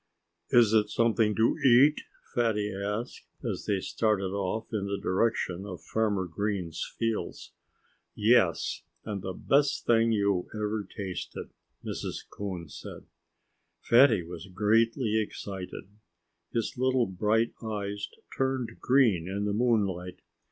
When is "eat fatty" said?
1.63-2.73